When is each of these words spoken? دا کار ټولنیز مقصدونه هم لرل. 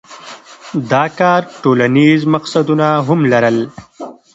دا 0.91 1.03
کار 1.19 1.41
ټولنیز 1.61 2.21
مقصدونه 2.33 2.87
هم 3.07 3.19
لرل. 3.31 3.57